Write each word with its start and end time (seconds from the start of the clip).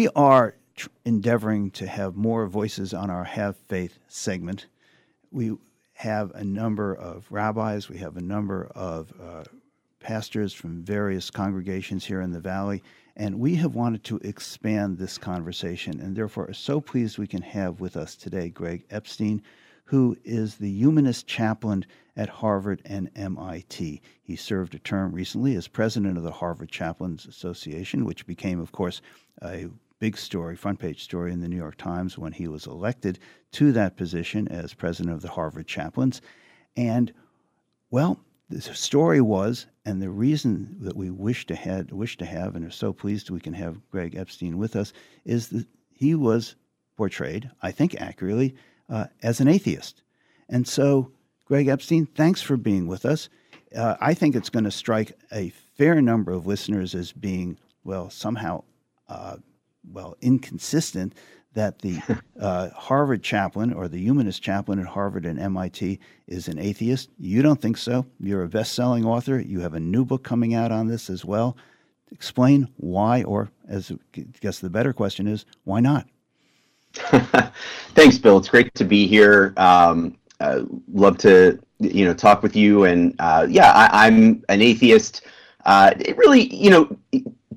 we 0.00 0.08
are 0.16 0.56
tr- 0.76 0.88
endeavoring 1.04 1.70
to 1.70 1.86
have 1.86 2.16
more 2.16 2.46
voices 2.46 2.94
on 2.94 3.10
our 3.10 3.22
Have 3.22 3.58
Faith 3.68 3.98
segment. 4.08 4.64
We 5.30 5.58
have 5.92 6.30
a 6.30 6.42
number 6.42 6.94
of 6.94 7.26
rabbis, 7.28 7.90
we 7.90 7.98
have 7.98 8.16
a 8.16 8.22
number 8.22 8.70
of 8.74 9.12
uh, 9.22 9.44
pastors 9.98 10.54
from 10.54 10.82
various 10.82 11.28
congregations 11.28 12.06
here 12.06 12.22
in 12.22 12.32
the 12.32 12.40
Valley, 12.40 12.82
and 13.14 13.38
we 13.38 13.56
have 13.56 13.74
wanted 13.74 14.02
to 14.04 14.16
expand 14.24 14.96
this 14.96 15.18
conversation 15.18 16.00
and 16.00 16.16
therefore 16.16 16.48
are 16.48 16.54
so 16.54 16.80
pleased 16.80 17.18
we 17.18 17.26
can 17.26 17.42
have 17.42 17.78
with 17.80 17.94
us 17.94 18.16
today 18.16 18.48
Greg 18.48 18.86
Epstein, 18.88 19.42
who 19.84 20.16
is 20.24 20.54
the 20.54 20.70
humanist 20.70 21.26
chaplain 21.26 21.84
at 22.16 22.30
Harvard 22.30 22.80
and 22.86 23.10
MIT. 23.16 24.00
He 24.22 24.36
served 24.36 24.74
a 24.74 24.78
term 24.78 25.12
recently 25.12 25.56
as 25.56 25.68
president 25.68 26.16
of 26.16 26.22
the 26.22 26.32
Harvard 26.32 26.70
Chaplains 26.70 27.26
Association, 27.26 28.06
which 28.06 28.26
became, 28.26 28.60
of 28.60 28.72
course, 28.72 29.02
a 29.42 29.68
big 30.00 30.16
story, 30.16 30.56
front 30.56 30.80
page 30.80 31.04
story 31.04 31.32
in 31.32 31.40
the 31.40 31.48
New 31.48 31.56
York 31.56 31.76
Times 31.76 32.18
when 32.18 32.32
he 32.32 32.48
was 32.48 32.66
elected 32.66 33.20
to 33.52 33.70
that 33.72 33.96
position 33.96 34.48
as 34.48 34.74
president 34.74 35.14
of 35.14 35.22
the 35.22 35.28
Harvard 35.28 35.68
Chaplains. 35.68 36.20
And, 36.76 37.12
well, 37.90 38.18
the 38.48 38.60
story 38.60 39.20
was, 39.20 39.66
and 39.84 40.02
the 40.02 40.10
reason 40.10 40.76
that 40.80 40.96
we 40.96 41.10
wish 41.10 41.46
to 41.46 41.54
had 41.54 41.92
wish 41.92 42.16
to 42.16 42.24
have, 42.24 42.56
and 42.56 42.66
are 42.66 42.70
so 42.70 42.92
pleased 42.92 43.30
we 43.30 43.40
can 43.40 43.54
have 43.54 43.88
Greg 43.90 44.16
Epstein 44.16 44.58
with 44.58 44.74
us, 44.74 44.92
is 45.24 45.48
that 45.48 45.66
he 45.92 46.14
was 46.14 46.56
portrayed, 46.96 47.50
I 47.62 47.70
think 47.70 48.00
accurately, 48.00 48.56
uh, 48.88 49.06
as 49.22 49.40
an 49.40 49.48
atheist. 49.48 50.02
And 50.48 50.66
so, 50.66 51.12
Greg 51.44 51.68
Epstein, 51.68 52.06
thanks 52.06 52.42
for 52.42 52.56
being 52.56 52.86
with 52.86 53.04
us. 53.04 53.28
Uh, 53.76 53.96
I 54.00 54.14
think 54.14 54.34
it's 54.34 54.50
going 54.50 54.64
to 54.64 54.70
strike 54.70 55.12
a 55.30 55.50
fair 55.76 56.00
number 56.00 56.32
of 56.32 56.46
listeners 56.46 56.94
as 56.94 57.12
being, 57.12 57.58
well, 57.84 58.10
somehow, 58.10 58.64
uh, 59.08 59.36
well, 59.88 60.16
inconsistent 60.20 61.14
that 61.54 61.80
the 61.80 61.98
uh, 62.40 62.70
Harvard 62.70 63.22
chaplain 63.22 63.72
or 63.72 63.88
the 63.88 63.98
humanist 63.98 64.42
chaplain 64.42 64.78
at 64.78 64.86
Harvard 64.86 65.26
and 65.26 65.38
MIT 65.38 65.98
is 66.26 66.48
an 66.48 66.58
atheist. 66.58 67.10
You 67.18 67.42
don't 67.42 67.60
think 67.60 67.76
so. 67.76 68.06
You're 68.20 68.44
a 68.44 68.48
best 68.48 68.74
selling 68.74 69.04
author. 69.04 69.40
You 69.40 69.60
have 69.60 69.74
a 69.74 69.80
new 69.80 70.04
book 70.04 70.22
coming 70.22 70.54
out 70.54 70.72
on 70.72 70.86
this 70.86 71.10
as 71.10 71.24
well. 71.24 71.56
Explain 72.12 72.68
why, 72.76 73.22
or 73.22 73.50
as 73.68 73.92
I 74.16 74.26
guess 74.40 74.58
the 74.58 74.70
better 74.70 74.92
question 74.92 75.26
is, 75.26 75.46
why 75.64 75.80
not? 75.80 76.08
Thanks, 77.94 78.18
Bill. 78.18 78.38
It's 78.38 78.48
great 78.48 78.74
to 78.74 78.84
be 78.84 79.06
here. 79.06 79.54
Um, 79.56 80.16
uh, 80.40 80.62
love 80.92 81.18
to 81.18 81.58
you 81.78 82.04
know 82.04 82.14
talk 82.14 82.42
with 82.42 82.56
you. 82.56 82.84
And 82.84 83.14
uh, 83.18 83.46
yeah, 83.48 83.70
I, 83.70 84.08
am 84.08 84.42
an 84.48 84.60
atheist. 84.60 85.22
Uh, 85.66 85.92
it 86.00 86.16
really, 86.16 86.52
you 86.54 86.70
know, 86.70 86.96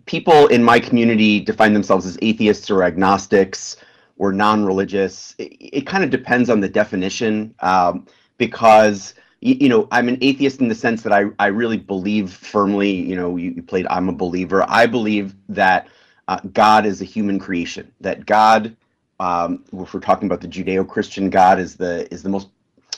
people 0.06 0.48
in 0.48 0.64
my 0.64 0.80
community 0.80 1.40
define 1.40 1.74
themselves 1.74 2.06
as 2.06 2.18
atheists 2.22 2.70
or 2.70 2.84
agnostics 2.84 3.78
or 4.18 4.32
non-religious. 4.32 5.36
It, 5.38 5.56
it 5.60 5.88
kind 5.88 6.04
of 6.04 6.10
depends 6.10 6.50
on 6.50 6.60
the 6.60 6.70
definition, 6.70 7.54
um, 7.60 8.06
because 8.38 9.16
you, 9.42 9.56
you, 9.62 9.70
know 9.70 9.88
I'm 9.92 10.08
an 10.08 10.18
atheist 10.22 10.62
in 10.62 10.68
the 10.68 10.76
sense 10.76 11.04
that 11.04 11.14
I 11.14 11.26
I 11.40 11.48
really 11.48 11.78
believe 11.78 12.32
firmly. 12.32 12.92
You 12.92 13.16
know, 13.16 13.38
you, 13.38 13.52
you 13.52 13.64
played 13.64 13.88
I'm 13.90 14.10
a 14.10 14.14
believer. 14.14 14.66
I 14.68 14.86
believe 14.86 15.36
that 15.50 15.88
uh, 16.28 16.40
God 16.54 16.86
is 16.86 17.02
a 17.02 17.06
human 17.06 17.40
creation. 17.40 17.92
That 18.02 18.26
God, 18.26 18.76
um, 19.20 19.64
if 19.74 19.94
we're 19.94 20.00
talking 20.00 20.28
about 20.28 20.42
the 20.42 20.48
Judeo-Christian 20.48 21.30
God, 21.30 21.60
is 21.60 21.76
the 21.76 22.12
is 22.14 22.24
the 22.24 22.30
most 22.30 22.50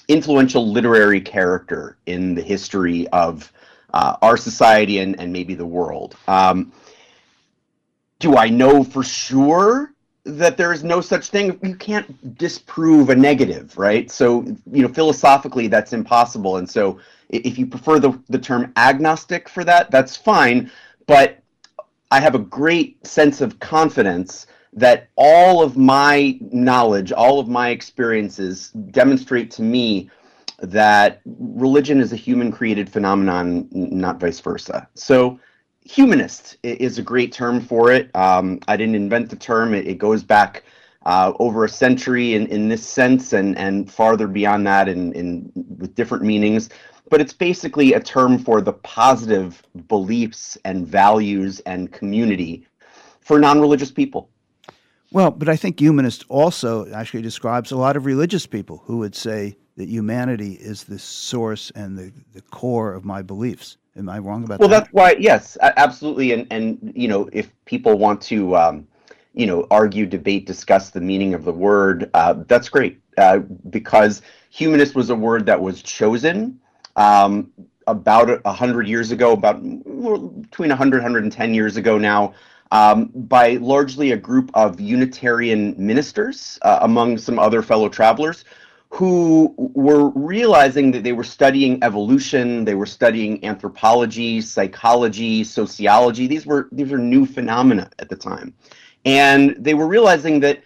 influential 0.08 0.72
literary 0.72 1.22
character 1.22 1.98
in 2.06 2.36
the 2.36 2.42
history 2.42 3.08
of 3.08 3.52
uh, 3.94 4.18
our 4.22 4.38
society 4.38 5.00
and, 5.00 5.20
and 5.20 5.32
maybe 5.34 5.56
the 5.56 5.66
world. 5.66 6.16
Um, 6.28 6.72
do 8.26 8.38
I 8.38 8.50
know 8.50 8.84
for 8.84 9.04
sure 9.04 9.94
that 10.24 10.58
there 10.58 10.74
is 10.74 10.84
no 10.84 11.00
such 11.00 11.30
thing? 11.30 11.60
You 11.62 11.76
can't 11.76 12.36
disprove 12.40 13.12
a 13.12 13.16
negative, 13.16 13.78
right? 13.78 14.10
So, 14.10 14.42
you 14.72 14.82
know, 14.82 14.88
philosophically, 14.88 15.68
that's 15.68 15.94
impossible. 15.94 16.58
And 16.58 16.68
so, 16.68 17.00
if 17.30 17.60
you 17.60 17.68
prefer 17.68 18.00
the, 18.00 18.20
the 18.30 18.40
term 18.40 18.74
agnostic 18.78 19.48
for 19.48 19.64
that, 19.66 19.92
that's 19.92 20.18
fine. 20.18 20.72
But 21.06 21.44
I 22.10 22.20
have 22.20 22.34
a 22.34 22.40
great 22.40 23.06
sense 23.06 23.42
of 23.42 23.60
confidence 23.60 24.48
that 24.74 25.10
all 25.16 25.62
of 25.62 25.78
my 25.78 26.40
knowledge, 26.52 27.12
all 27.12 27.40
of 27.40 27.48
my 27.48 27.70
experiences 27.70 28.72
demonstrate 28.90 29.52
to 29.52 29.62
me 29.62 30.10
that 30.62 31.22
religion 31.26 32.00
is 32.00 32.12
a 32.12 32.16
human 32.16 32.52
created 32.52 32.90
phenomenon, 32.92 33.68
not 33.72 34.20
vice 34.20 34.40
versa. 34.40 34.90
So, 34.96 35.40
humanist 35.86 36.58
is 36.64 36.98
a 36.98 37.02
great 37.02 37.32
term 37.32 37.62
for 37.62 37.92
it. 37.92 38.14
Um, 38.16 38.60
I 38.68 38.76
didn't 38.76 38.96
invent 38.96 39.30
the 39.30 39.36
term, 39.36 39.74
it, 39.74 39.88
it 39.88 39.98
goes 39.98 40.24
back. 40.24 40.64
Uh, 41.08 41.32
over 41.40 41.64
a 41.64 41.70
century 41.70 42.34
in, 42.34 42.48
in 42.48 42.68
this 42.68 42.84
sense 42.84 43.32
and, 43.32 43.56
and 43.60 43.92
farther 43.92 44.28
beyond 44.28 44.66
that 44.66 44.90
in, 44.90 45.14
in 45.14 45.52
with 45.78 45.94
different 45.94 46.24
meanings 46.24 46.68
but 47.12 47.22
it's 47.22 47.32
basically 47.32 47.94
a 47.94 48.00
term 48.00 48.40
for 48.40 48.60
the 48.60 48.74
positive 48.74 49.62
beliefs 49.88 50.58
and 50.66 50.88
values 50.88 51.60
and 51.68 51.92
community 51.92 52.66
for 53.22 53.38
non-religious 53.38 53.92
people 53.92 54.32
well, 55.12 55.32
but 55.32 55.48
I 55.48 55.56
think 55.56 55.80
humanist 55.80 56.26
also 56.28 56.92
actually 56.92 57.22
describes 57.22 57.72
a 57.72 57.78
lot 57.78 57.96
of 57.96 58.06
religious 58.06 58.46
people 58.46 58.84
who 58.86 58.98
would 58.98 59.16
say 59.16 59.56
that 59.78 59.88
humanity 59.88 60.54
is 60.54 60.84
the 60.84 61.00
source 61.00 61.72
and 61.72 61.98
the, 61.98 62.12
the 62.34 62.42
core 62.42 62.94
of 62.94 63.06
my 63.06 63.22
beliefs. 63.22 63.78
Am 63.98 64.10
I 64.10 64.20
wrong 64.20 64.44
about 64.44 64.60
well, 64.60 64.68
that? 64.70 64.74
Well, 64.92 65.06
that's 65.06 65.18
why, 65.18 65.22
yes, 65.22 65.58
absolutely. 65.62 66.34
And, 66.34 66.48
and, 66.52 66.94
you 66.96 67.08
know, 67.08 67.30
if 67.32 67.50
people 67.66 67.98
want 67.98 68.22
to, 68.24 68.56
um, 68.56 68.88
you 69.34 69.46
know, 69.46 69.68
argue, 69.72 70.06
debate, 70.06 70.46
discuss 70.46 70.90
the 70.90 71.00
meaning 71.00 71.34
of 71.34 71.46
the 71.46 71.54
word, 71.54 72.10
uh, 72.14 72.34
that's 72.48 72.68
great. 72.68 73.00
Uh, 73.18 73.40
because 73.70 74.22
humanist 74.50 74.96
was 74.96 75.10
a 75.10 75.16
word 75.16 75.46
that 75.46 75.60
was 75.60 75.82
chosen 75.82 76.60
um, 76.98 77.52
about 77.88 78.42
a 78.44 78.52
hundred 78.52 78.88
years 78.88 79.12
ago, 79.12 79.32
about 79.32 79.62
between 79.62 80.70
100, 80.70 80.98
110 80.98 81.54
years 81.54 81.78
ago 81.78 81.98
now, 81.98 82.34
um, 82.72 83.12
by 83.14 83.52
largely 83.62 84.12
a 84.12 84.18
group 84.18 84.52
of 84.54 84.82
Unitarian 84.82 85.76
ministers, 85.78 86.60
uh, 86.64 86.80
among 86.82 87.18
some 87.18 87.40
other 87.40 87.62
fellow 87.62 87.88
travelers, 87.88 88.44
who 88.96 89.54
were 89.58 90.08
realizing 90.12 90.90
that 90.90 91.04
they 91.04 91.12
were 91.12 91.24
studying 91.24 91.84
evolution, 91.84 92.64
they 92.64 92.76
were 92.76 92.86
studying 92.86 93.44
anthropology, 93.44 94.40
psychology, 94.40 95.44
sociology. 95.44 96.28
These 96.28 96.46
were 96.46 96.70
these 96.72 96.90
were 96.90 96.98
new 96.98 97.26
phenomena 97.26 97.90
at 98.00 98.08
the 98.08 98.16
time, 98.16 98.54
and 99.04 99.54
they 99.60 99.74
were 99.74 99.88
realizing 99.88 100.40
that 100.40 100.64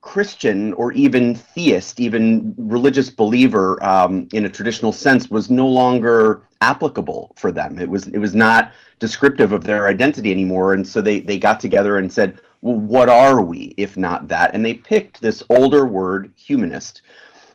Christian 0.00 0.72
or 0.72 0.90
even 0.94 1.36
theist, 1.36 2.00
even 2.00 2.56
religious 2.58 3.08
believer 3.08 3.80
um, 3.84 4.26
in 4.32 4.46
a 4.46 4.50
traditional 4.50 4.90
sense, 4.90 5.30
was 5.30 5.48
no 5.48 5.68
longer 5.68 6.42
applicable 6.60 7.34
for 7.36 7.52
them. 7.52 7.78
It 7.78 7.88
was 7.88 8.08
it 8.08 8.18
was 8.18 8.34
not 8.34 8.72
descriptive 8.98 9.52
of 9.52 9.62
their 9.62 9.86
identity 9.86 10.32
anymore, 10.32 10.74
and 10.74 10.84
so 10.84 11.00
they 11.00 11.20
they 11.20 11.38
got 11.38 11.60
together 11.60 11.98
and 11.98 12.12
said, 12.12 12.40
"Well, 12.62 12.80
what 12.80 13.08
are 13.08 13.42
we 13.42 13.74
if 13.76 13.96
not 13.96 14.26
that?" 14.26 14.54
And 14.54 14.64
they 14.64 14.74
picked 14.74 15.20
this 15.20 15.44
older 15.50 15.86
word, 15.86 16.32
humanist, 16.34 17.02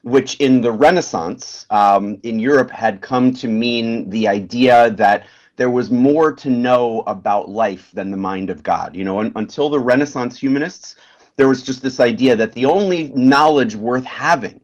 which 0.03 0.35
in 0.37 0.61
the 0.61 0.71
Renaissance 0.71 1.65
um, 1.69 2.19
in 2.23 2.39
Europe 2.39 2.71
had 2.71 3.01
come 3.01 3.33
to 3.33 3.47
mean 3.47 4.09
the 4.09 4.27
idea 4.27 4.91
that 4.91 5.25
there 5.55 5.69
was 5.69 5.91
more 5.91 6.31
to 6.31 6.49
know 6.49 7.03
about 7.05 7.49
life 7.49 7.91
than 7.93 8.11
the 8.11 8.17
mind 8.17 8.49
of 8.49 8.63
God. 8.63 8.95
You 8.95 9.03
know, 9.03 9.19
un- 9.19 9.33
until 9.35 9.69
the 9.69 9.79
Renaissance 9.79 10.37
humanists 10.37 10.95
there 11.39 11.47
was 11.47 11.63
just 11.63 11.81
this 11.81 12.01
idea 12.01 12.35
that 12.35 12.51
the 12.51 12.65
only 12.65 13.13
knowledge 13.15 13.73
worth 13.73 14.03
having 14.03 14.59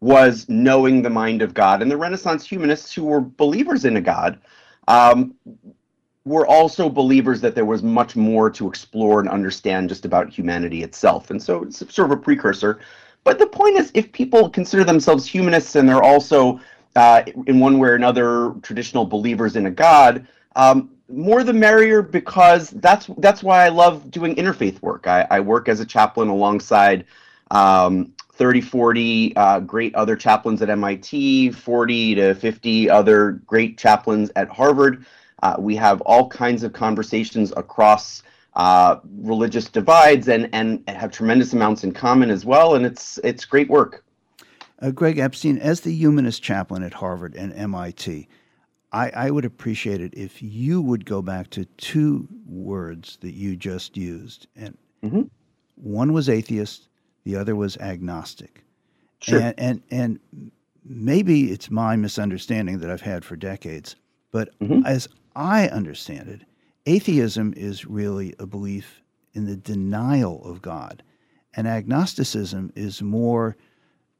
was 0.00 0.48
knowing 0.48 1.02
the 1.02 1.10
mind 1.10 1.42
of 1.42 1.52
God. 1.52 1.82
And 1.82 1.90
the 1.90 1.96
Renaissance 1.98 2.46
humanists, 2.46 2.90
who 2.94 3.04
were 3.04 3.20
believers 3.20 3.84
in 3.84 3.98
a 3.98 4.00
God, 4.00 4.40
um, 4.88 5.34
were 6.24 6.46
also 6.46 6.88
believers 6.88 7.42
that 7.42 7.54
there 7.54 7.66
was 7.66 7.82
much 7.82 8.16
more 8.16 8.48
to 8.48 8.66
explore 8.66 9.20
and 9.20 9.28
understand 9.28 9.90
just 9.90 10.06
about 10.06 10.32
humanity 10.32 10.82
itself. 10.82 11.30
And 11.30 11.42
so 11.42 11.64
it's 11.64 11.80
sort 11.94 12.10
of 12.10 12.18
a 12.18 12.22
precursor. 12.22 12.80
But 13.26 13.40
the 13.40 13.46
point 13.48 13.76
is, 13.76 13.90
if 13.92 14.12
people 14.12 14.48
consider 14.48 14.84
themselves 14.84 15.26
humanists 15.26 15.74
and 15.74 15.88
they're 15.88 16.00
also, 16.00 16.60
uh, 16.94 17.24
in 17.48 17.58
one 17.58 17.80
way 17.80 17.88
or 17.88 17.96
another, 17.96 18.54
traditional 18.62 19.04
believers 19.04 19.56
in 19.56 19.66
a 19.66 19.70
God, 19.70 20.28
um, 20.54 20.90
more 21.08 21.42
the 21.42 21.52
merrier 21.52 22.02
because 22.02 22.70
that's 22.70 23.10
that's 23.18 23.42
why 23.42 23.66
I 23.66 23.68
love 23.68 24.12
doing 24.12 24.36
interfaith 24.36 24.80
work. 24.80 25.08
I, 25.08 25.26
I 25.28 25.40
work 25.40 25.68
as 25.68 25.80
a 25.80 25.84
chaplain 25.84 26.28
alongside 26.28 27.04
um, 27.50 28.14
30, 28.34 28.60
40 28.60 29.34
uh, 29.34 29.58
great 29.58 29.92
other 29.96 30.14
chaplains 30.14 30.62
at 30.62 30.70
MIT, 30.70 31.50
40 31.50 32.14
to 32.14 32.34
50 32.36 32.90
other 32.90 33.32
great 33.44 33.76
chaplains 33.76 34.30
at 34.36 34.48
Harvard. 34.50 35.04
Uh, 35.42 35.56
we 35.58 35.74
have 35.74 36.00
all 36.02 36.28
kinds 36.28 36.62
of 36.62 36.72
conversations 36.72 37.52
across 37.56 38.22
uh, 38.56 38.96
religious 39.18 39.66
divides 39.68 40.28
and, 40.28 40.48
and 40.52 40.82
have 40.88 41.12
tremendous 41.12 41.52
amounts 41.52 41.84
in 41.84 41.92
common 41.92 42.30
as 42.30 42.44
well. 42.44 42.74
And 42.74 42.84
it's 42.84 43.18
it's 43.22 43.44
great 43.44 43.68
work. 43.68 44.04
Uh, 44.82 44.90
Greg 44.90 45.18
Epstein, 45.18 45.58
as 45.58 45.80
the 45.80 45.92
humanist 45.92 46.42
chaplain 46.42 46.82
at 46.82 46.92
Harvard 46.92 47.34
and 47.34 47.52
MIT, 47.54 48.28
I, 48.92 49.10
I 49.10 49.30
would 49.30 49.46
appreciate 49.46 50.02
it 50.02 50.12
if 50.14 50.42
you 50.42 50.82
would 50.82 51.06
go 51.06 51.22
back 51.22 51.48
to 51.50 51.64
two 51.76 52.28
words 52.46 53.16
that 53.22 53.32
you 53.32 53.56
just 53.56 53.96
used. 53.96 54.48
And 54.54 54.76
Mm-hmm. 55.06 55.22
One 55.76 56.12
was 56.12 56.28
atheist, 56.28 56.88
the 57.24 57.36
other 57.36 57.54
was 57.54 57.76
agnostic. 57.78 58.64
Sure. 59.20 59.40
And, 59.40 59.54
and, 59.58 59.82
and 59.90 60.50
maybe 60.84 61.50
it's 61.52 61.70
my 61.70 61.96
misunderstanding 61.96 62.78
that 62.78 62.90
I've 62.90 63.02
had 63.02 63.24
for 63.24 63.36
decades, 63.36 63.96
but 64.30 64.58
mm-hmm. 64.58 64.84
as 64.86 65.08
I 65.34 65.68
understand 65.68 66.28
it, 66.28 66.42
atheism 66.86 67.52
is 67.56 67.84
really 67.84 68.34
a 68.38 68.46
belief 68.46 69.02
in 69.34 69.44
the 69.44 69.56
denial 69.56 70.42
of 70.44 70.62
God, 70.62 71.02
and 71.54 71.66
agnosticism 71.66 72.72
is 72.74 73.02
more 73.02 73.56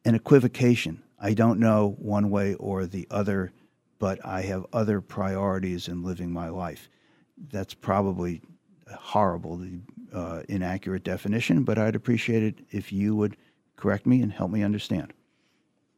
an 0.05 0.15
equivocation. 0.15 1.03
I 1.19 1.33
don't 1.33 1.59
know 1.59 1.97
one 1.99 2.29
way 2.29 2.55
or 2.55 2.87
the 2.87 3.07
other, 3.11 3.53
but 3.99 4.25
I 4.25 4.43
have 4.43 4.67
other 4.73 5.01
priorities 5.01 5.89
in 5.89 6.03
living 6.03 6.31
my 6.31 6.49
life. 6.49 6.89
That's 7.51 7.75
probably 7.75 8.43
a 8.87 8.97
horrible, 8.97 9.67
uh, 10.13 10.43
inaccurate 10.49 11.05
definition, 11.05 11.65
but 11.65 11.79
I'd 11.79 11.97
appreciate 11.97 12.43
it 12.43 12.59
if 12.71 12.93
you 12.93 13.17
would 13.17 13.37
correct 13.77 14.07
me 14.07 14.23
and 14.23 14.33
help 14.33 14.51
me 14.51 14.63
understand. 14.63 15.13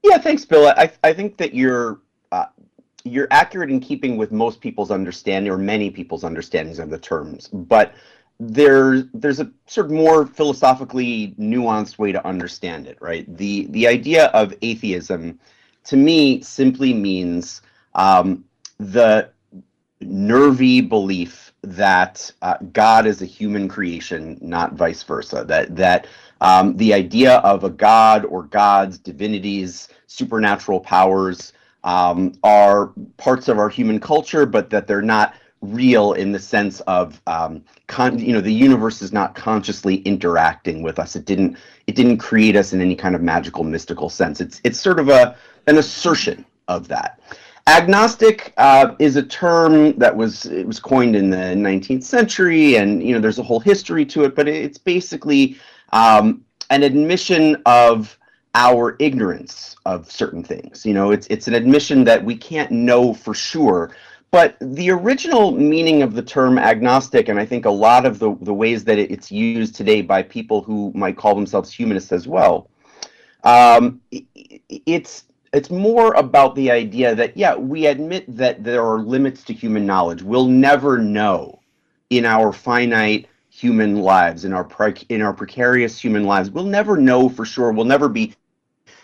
Yeah, 0.02 0.18
thanks, 0.18 0.44
Bill. 0.44 0.68
I, 0.68 0.92
I 1.02 1.12
think 1.12 1.36
that 1.38 1.54
you're 1.54 2.00
you're 3.10 3.28
accurate 3.30 3.70
in 3.70 3.80
keeping 3.80 4.16
with 4.16 4.32
most 4.32 4.60
people's 4.60 4.90
understanding 4.90 5.52
or 5.52 5.58
many 5.58 5.90
people's 5.90 6.24
understandings 6.24 6.78
of 6.78 6.90
the 6.90 6.98
terms, 6.98 7.48
but 7.48 7.94
there's 8.40 9.04
there's 9.14 9.40
a 9.40 9.50
sort 9.66 9.86
of 9.86 9.92
more 9.92 10.26
philosophically 10.26 11.34
nuanced 11.38 11.98
way 11.98 12.12
to 12.12 12.24
understand 12.26 12.86
it, 12.86 12.96
right? 13.00 13.24
The 13.36 13.66
the 13.70 13.86
idea 13.86 14.26
of 14.26 14.54
atheism, 14.62 15.38
to 15.84 15.96
me, 15.96 16.40
simply 16.42 16.94
means 16.94 17.62
um, 17.94 18.44
the 18.78 19.30
nervy 20.00 20.80
belief 20.80 21.52
that 21.62 22.30
uh, 22.42 22.56
God 22.72 23.06
is 23.06 23.20
a 23.22 23.26
human 23.26 23.66
creation, 23.66 24.38
not 24.40 24.74
vice 24.74 25.02
versa. 25.02 25.44
That 25.44 25.74
that 25.74 26.06
um, 26.40 26.76
the 26.76 26.94
idea 26.94 27.38
of 27.38 27.64
a 27.64 27.70
god 27.70 28.24
or 28.24 28.44
gods, 28.44 28.98
divinities, 28.98 29.88
supernatural 30.06 30.78
powers 30.78 31.52
um, 31.88 32.34
are 32.42 32.92
parts 33.16 33.48
of 33.48 33.58
our 33.58 33.70
human 33.70 33.98
culture, 33.98 34.44
but 34.44 34.68
that 34.68 34.86
they're 34.86 35.00
not 35.00 35.34
real 35.62 36.12
in 36.12 36.30
the 36.30 36.38
sense 36.38 36.80
of 36.82 37.20
um, 37.26 37.64
con- 37.86 38.18
you 38.18 38.32
know 38.34 38.42
the 38.42 38.52
universe 38.52 39.00
is 39.00 39.10
not 39.10 39.34
consciously 39.34 39.96
interacting 40.02 40.82
with 40.82 40.98
us. 40.98 41.16
It 41.16 41.24
didn't 41.24 41.56
it 41.86 41.94
didn't 41.94 42.18
create 42.18 42.56
us 42.56 42.74
in 42.74 42.82
any 42.82 42.94
kind 42.94 43.14
of 43.14 43.22
magical 43.22 43.64
mystical 43.64 44.10
sense. 44.10 44.42
It's 44.42 44.60
it's 44.64 44.78
sort 44.78 45.00
of 45.00 45.08
a 45.08 45.34
an 45.66 45.78
assertion 45.78 46.44
of 46.68 46.88
that. 46.88 47.20
Agnostic 47.66 48.52
uh, 48.58 48.94
is 48.98 49.16
a 49.16 49.22
term 49.22 49.98
that 49.98 50.14
was 50.14 50.44
it 50.44 50.66
was 50.66 50.78
coined 50.78 51.16
in 51.16 51.30
the 51.30 51.36
19th 51.36 52.04
century, 52.04 52.76
and 52.76 53.02
you 53.02 53.14
know 53.14 53.20
there's 53.20 53.38
a 53.38 53.42
whole 53.42 53.60
history 53.60 54.04
to 54.04 54.24
it. 54.24 54.34
But 54.34 54.46
it's 54.46 54.78
basically 54.78 55.56
um, 55.94 56.44
an 56.68 56.82
admission 56.82 57.62
of 57.64 58.18
our 58.54 58.96
ignorance 58.98 59.76
of 59.86 60.10
certain 60.10 60.42
things. 60.42 60.84
You 60.84 60.94
know, 60.94 61.10
it's 61.10 61.26
it's 61.28 61.48
an 61.48 61.54
admission 61.54 62.04
that 62.04 62.24
we 62.24 62.36
can't 62.36 62.70
know 62.70 63.14
for 63.14 63.34
sure. 63.34 63.94
But 64.30 64.56
the 64.60 64.90
original 64.90 65.52
meaning 65.52 66.02
of 66.02 66.14
the 66.14 66.22
term 66.22 66.58
agnostic, 66.58 67.28
and 67.28 67.40
I 67.40 67.46
think 67.46 67.64
a 67.64 67.70
lot 67.70 68.04
of 68.04 68.18
the, 68.18 68.36
the 68.42 68.52
ways 68.52 68.84
that 68.84 68.98
it's 68.98 69.32
used 69.32 69.74
today 69.74 70.02
by 70.02 70.22
people 70.22 70.60
who 70.60 70.92
might 70.94 71.16
call 71.16 71.34
themselves 71.34 71.72
humanists 71.72 72.12
as 72.12 72.28
well, 72.28 72.68
um, 73.44 74.02
it's 74.68 75.24
it's 75.52 75.70
more 75.70 76.12
about 76.14 76.54
the 76.54 76.70
idea 76.70 77.14
that 77.14 77.36
yeah 77.36 77.54
we 77.54 77.86
admit 77.86 78.24
that 78.36 78.62
there 78.62 78.84
are 78.84 79.00
limits 79.00 79.42
to 79.44 79.52
human 79.52 79.86
knowledge 79.86 80.22
we'll 80.22 80.46
never 80.46 80.98
know 80.98 81.58
in 82.10 82.24
our 82.24 82.52
finite 82.52 83.26
human 83.58 83.96
lives 83.96 84.44
in 84.44 84.52
our 84.52 84.68
in 85.08 85.20
our 85.20 85.32
precarious 85.32 85.98
human 85.98 86.24
lives. 86.24 86.50
We'll 86.50 86.64
never 86.64 86.96
know 86.96 87.28
for 87.28 87.44
sure. 87.44 87.72
We'll 87.72 87.84
never 87.84 88.08
be 88.08 88.34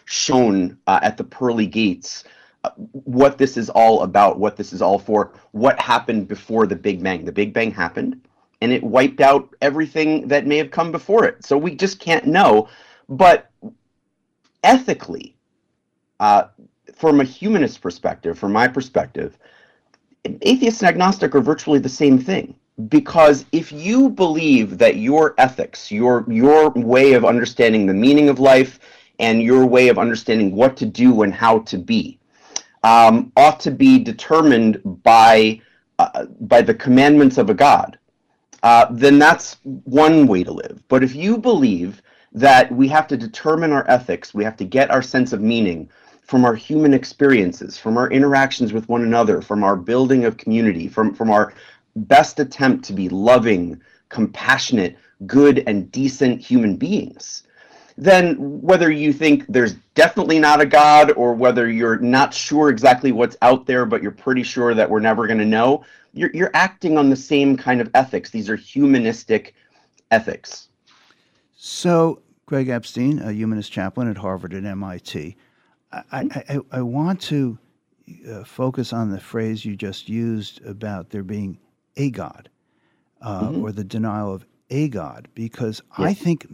shown 0.05 0.79
uh, 0.87 1.01
at 1.03 1.17
the 1.17 1.25
pearly 1.25 1.67
gates 1.67 2.25
uh, 2.63 2.71
what 2.77 3.37
this 3.37 3.57
is 3.57 3.69
all 3.71 4.03
about 4.03 4.39
what 4.39 4.57
this 4.57 4.73
is 4.73 4.81
all 4.81 4.99
for 4.99 5.33
what 5.53 5.81
happened 5.81 6.29
before 6.29 6.67
the 6.67 6.77
big 6.77 7.03
bang. 7.03 7.25
The 7.25 7.33
big 7.33 7.53
bang 7.53 7.73
happened 7.73 8.21
and 8.61 8.71
it 8.73 8.83
wiped 8.83 9.21
out 9.21 9.55
everything 9.61 10.29
that 10.29 10.47
may 10.47 10.57
have 10.57 10.71
come 10.71 10.93
before 10.93 11.25
it. 11.25 11.45
So 11.45 11.59
we 11.59 11.75
just 11.75 11.99
can't 11.99 12.27
know. 12.27 12.69
But 13.09 13.51
ethically 14.63 15.37
uh, 16.21 16.45
from 16.95 17.21
a 17.21 17.25
humanist 17.25 17.81
perspective, 17.81 18.39
from 18.39 18.53
my 18.53 18.69
perspective, 18.69 19.37
atheist 20.43 20.81
and 20.81 20.89
agnostic 20.89 21.35
are 21.35 21.41
virtually 21.41 21.81
the 21.81 21.89
same 21.89 22.19
thing. 22.19 22.55
Because 22.89 23.45
if 23.53 23.71
you 23.71 24.09
believe 24.09 24.79
that 24.79 24.97
your 24.97 25.35
ethics, 25.39 25.93
your 25.93 26.25
your 26.29 26.71
way 26.71 27.13
of 27.13 27.25
understanding 27.25 27.87
the 27.87 27.95
meaning 27.95 28.29
of 28.29 28.41
life, 28.41 28.81
and 29.21 29.43
your 29.43 29.65
way 29.65 29.89
of 29.89 29.99
understanding 29.99 30.55
what 30.55 30.77
to 30.77 30.87
do 30.87 31.23
and 31.23 31.33
how 31.33 31.61
to 31.61 31.79
be, 31.79 32.19
um, 32.83 33.31
ought 33.37 33.61
to 33.61 33.71
be 33.71 33.99
determined 33.99 34.81
by 35.05 35.61
uh, 36.01 36.27
by 36.41 36.61
the 36.61 36.75
commandments 36.75 37.39
of 37.39 37.49
a 37.49 37.55
God, 37.55 37.97
uh, 38.65 38.87
then 38.91 39.19
that's 39.19 39.59
one 39.63 40.27
way 40.27 40.43
to 40.43 40.53
live. 40.53 40.83
But 40.89 41.05
if 41.05 41.15
you 41.15 41.39
believe 41.39 42.03
that 42.33 42.73
we 42.73 42.89
have 42.89 43.07
to 43.07 43.17
determine 43.17 43.71
our 43.73 43.89
ethics, 43.89 44.35
we 44.35 44.43
have 44.43 44.57
to 44.57 44.65
get 44.65 44.91
our 44.91 45.03
sense 45.03 45.33
of 45.33 45.41
meaning 45.41 45.89
from 46.23 46.45
our 46.45 46.55
human 46.55 46.95
experiences, 46.95 47.79
from 47.79 47.97
our 47.97 48.11
interactions 48.11 48.73
with 48.73 48.89
one 48.89 49.03
another, 49.03 49.41
from 49.41 49.63
our 49.63 49.77
building 49.77 50.25
of 50.25 50.37
community, 50.37 50.89
from, 50.89 51.15
from 51.15 51.31
our 51.31 51.53
best 51.97 52.41
attempt 52.41 52.85
to 52.87 52.93
be 52.93 53.09
loving, 53.09 53.81
compassionate, 54.09 54.97
good, 55.27 55.63
and 55.67 55.91
decent 55.91 56.41
human 56.41 56.77
beings, 56.77 57.45
then 57.97 58.37
whether 58.61 58.91
you 58.91 59.13
think 59.13 59.45
there's 59.49 59.75
definitely 59.95 60.39
not 60.39 60.61
a 60.61 60.67
God 60.67 61.13
or 61.13 61.33
whether 61.33 61.71
you're 61.71 61.99
not 61.99 62.35
sure 62.35 62.69
exactly 62.69 63.13
what's 63.13 63.37
out 63.43 63.67
there, 63.67 63.87
but 63.87 64.03
you're 64.03 64.11
pretty 64.11 64.43
sure 64.43 64.75
that 64.75 64.91
we're 64.91 65.01
never 65.01 65.27
going 65.27 65.39
to 65.39 65.45
know, 65.45 65.85
you're, 66.13 66.31
you're 66.35 66.51
acting 66.55 66.99
on 66.99 67.09
the 67.09 67.17
same 67.17 67.57
kind 67.57 67.81
of 67.81 67.91
ethics. 67.95 68.31
These 68.31 68.49
are 68.49 68.57
humanistic 68.57 69.55
ethics. 70.11 70.69
So, 71.57 72.21
Greg 72.47 72.69
Epstein, 72.69 73.21
a 73.21 73.33
humanist 73.33 73.73
chaplain 73.73 74.09
at 74.09 74.19
Harvard 74.19 74.53
and 74.53 74.67
MIT, 74.67 75.37
I, 75.93 76.29
I, 76.49 76.59
I 76.73 76.83
want 76.83 77.21
to 77.23 77.59
uh, 78.29 78.45
focus 78.45 78.93
on 78.93 79.11
the 79.11 79.21
phrase 79.21 79.65
you 79.65 79.77
just 79.77 80.09
used 80.09 80.65
about 80.67 81.11
there 81.11 81.23
being 81.23 81.59
a 81.97 82.11
God 82.11 82.49
uh, 83.21 83.45
mm-hmm. 83.45 83.65
or 83.65 83.73
the 83.73 83.85
denial 83.85 84.35
of 84.35 84.47
a 84.71 84.89
God, 84.89 85.29
because 85.35 85.83
yes. 85.99 86.09
I 86.09 86.15
think 86.15 86.47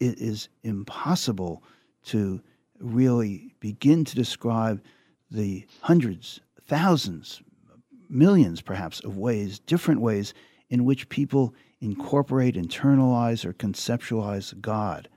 it 0.00 0.18
is 0.18 0.48
impossible 0.62 1.62
to 2.04 2.40
really 2.78 3.54
begin 3.60 4.04
to 4.04 4.14
describe 4.14 4.82
the 5.30 5.66
hundreds, 5.80 6.40
thousands, 6.66 7.42
millions 8.08 8.60
perhaps 8.60 9.00
of 9.00 9.16
ways, 9.16 9.58
different 9.60 10.00
ways 10.00 10.34
in 10.70 10.84
which 10.84 11.08
people 11.08 11.54
incorporate, 11.80 12.54
internalize, 12.54 13.44
or 13.44 13.52
conceptualize 13.52 14.58
God. 14.60 15.08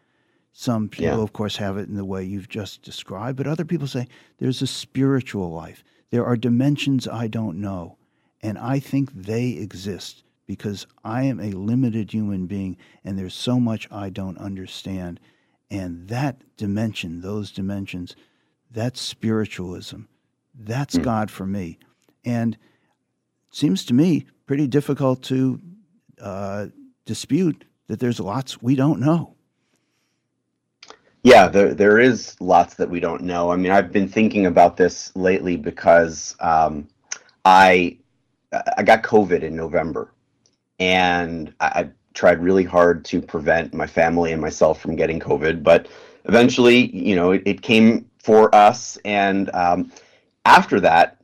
Some 0.51 0.89
people, 0.89 1.17
yeah. 1.17 1.23
of 1.23 1.33
course, 1.33 1.57
have 1.57 1.77
it 1.77 1.87
in 1.87 1.95
the 1.95 2.05
way 2.05 2.23
you've 2.23 2.49
just 2.49 2.81
described, 2.81 3.37
but 3.37 3.47
other 3.47 3.65
people 3.65 3.87
say 3.87 4.07
there's 4.39 4.61
a 4.61 4.67
spiritual 4.67 5.51
life. 5.51 5.83
There 6.09 6.25
are 6.25 6.35
dimensions 6.35 7.07
I 7.07 7.27
don't 7.27 7.59
know. 7.59 7.96
And 8.41 8.57
I 8.57 8.79
think 8.79 9.11
they 9.13 9.49
exist 9.49 10.23
because 10.45 10.87
I 11.03 11.23
am 11.23 11.39
a 11.39 11.51
limited 11.51 12.13
human 12.13 12.45
being 12.47 12.77
and 13.03 13.17
there's 13.17 13.33
so 13.33 13.59
much 13.59 13.87
I 13.91 14.09
don't 14.09 14.37
understand. 14.37 15.19
And 15.69 16.07
that 16.07 16.41
dimension, 16.55 17.21
those 17.21 17.51
dimensions, 17.51 18.15
that's 18.71 19.01
spiritualism. 19.01 20.01
That's 20.55 20.95
mm. 20.95 21.03
God 21.03 21.29
for 21.29 21.45
me. 21.45 21.79
And 22.23 22.53
it 22.53 23.55
seems 23.55 23.85
to 23.85 23.93
me 23.93 24.25
pretty 24.45 24.67
difficult 24.67 25.21
to 25.23 25.59
uh, 26.21 26.67
dispute 27.05 27.65
that 27.87 27.99
there's 27.99 28.19
lots 28.19 28.61
we 28.61 28.75
don't 28.75 28.99
know. 28.99 29.33
Yeah, 31.23 31.47
there 31.47 31.73
there 31.73 31.99
is 31.99 32.39
lots 32.39 32.75
that 32.75 32.89
we 32.89 32.99
don't 32.99 33.23
know. 33.23 33.51
I 33.51 33.57
mean, 33.57 33.71
I've 33.71 33.91
been 33.91 34.07
thinking 34.07 34.45
about 34.45 34.77
this 34.77 35.13
lately 35.15 35.57
because 35.57 36.35
um, 36.39 36.87
I 37.43 37.97
I 38.51 38.83
got 38.83 39.03
COVID 39.03 39.41
in 39.41 39.55
November, 39.55 40.11
and 40.79 41.53
I, 41.59 41.65
I, 41.65 41.89
tried 42.13 42.41
really 42.41 42.63
hard 42.63 43.05
to 43.05 43.21
prevent 43.21 43.75
my 43.75 43.85
family 43.85 44.31
and 44.31 44.41
myself 44.41 44.81
from 44.81 44.95
getting 44.95 45.19
COVID. 45.19 45.61
But 45.61 45.87
eventually, 46.25 46.89
you 46.89 47.15
know, 47.15 47.29
it, 47.29 47.43
it 47.45 47.61
came 47.61 48.09
for 48.17 48.53
us, 48.55 48.97
and 49.05 49.53
um, 49.53 49.91
after 50.45 50.79
that, 50.79 51.21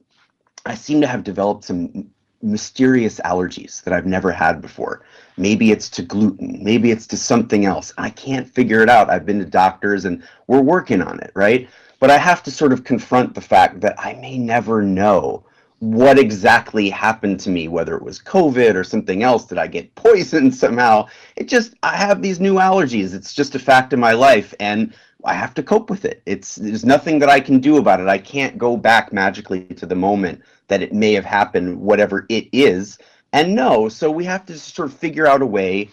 I 0.68 0.76
seem 0.76 1.02
to 1.02 1.08
have 1.08 1.24
developed 1.24 1.64
some 1.64 2.12
mysterious 2.44 3.20
allergies 3.22 3.82
that 3.84 3.94
I've 3.94 4.06
never 4.06 4.32
had 4.32 4.62
before. 4.62 5.04
Maybe 5.38 5.72
it's 5.72 5.90
to 5.92 6.04
gluten, 6.04 6.60
maybe 6.62 6.92
it's 6.92 7.08
to 7.08 7.18
something 7.18 7.66
else. 7.66 7.94
I 7.98 8.10
can't 8.10 8.48
figure 8.48 8.82
it 8.82 8.90
out. 8.90 9.10
I've 9.10 9.26
been 9.26 9.40
to 9.40 9.46
doctors 9.46 10.06
and 10.06 10.22
we're 10.48 10.62
working 10.62 11.02
on 11.02 11.20
it, 11.22 11.32
right? 11.34 11.68
But 12.00 12.12
I 12.12 12.18
have 12.18 12.44
to 12.44 12.52
sort 12.52 12.74
of 12.74 12.84
confront 12.84 13.34
the 13.34 13.42
fact 13.42 13.80
that 13.82 13.96
I 13.98 14.14
may 14.16 14.38
never 14.38 14.82
know 14.82 15.46
what 15.84 16.18
exactly 16.18 16.90
happened 16.90 17.42
to 17.42 17.50
me, 17.50 17.68
whether 17.68 17.96
it 17.96 18.04
was 18.04 18.18
COVID 18.18 18.74
or 18.76 18.86
something 18.86 19.22
else. 19.22 19.46
Did 19.46 19.58
I 19.58 19.68
get 19.68 19.94
poisoned 19.96 20.56
somehow? 20.56 21.08
It 21.36 21.50
just, 21.50 21.76
I 21.84 21.98
have 21.98 22.22
these 22.22 22.40
new 22.40 22.56
allergies. 22.56 23.14
It's 23.14 23.34
just 23.34 23.56
a 23.56 23.60
fact 23.60 23.92
of 23.92 24.00
my 24.00 24.14
life. 24.14 24.54
And 24.62 24.94
I 25.26 25.34
have 25.34 25.54
to 25.56 25.64
cope 25.64 25.90
with 25.90 26.06
it. 26.06 26.22
It's 26.26 26.56
there's 26.56 26.86
nothing 26.86 27.20
that 27.20 27.30
I 27.30 27.40
can 27.40 27.60
do 27.60 27.78
about 27.78 28.00
it. 28.00 28.08
I 28.08 28.18
can't 28.18 28.58
go 28.58 28.78
back 28.78 29.12
magically 29.12 29.66
to 29.66 29.86
the 29.86 29.96
moment 29.96 30.42
that 30.68 30.82
it 30.82 30.94
may 30.94 31.14
have 31.14 31.26
happened, 31.26 31.80
whatever 31.80 32.26
it 32.30 32.48
is. 32.54 32.98
And 33.34 33.54
no, 33.54 33.90
so 33.90 34.10
we 34.10 34.26
have 34.26 34.46
to 34.46 34.58
sort 34.58 34.90
of 34.90 34.98
figure 34.98 35.28
out 35.28 35.42
a 35.42 35.46
way 35.46 35.90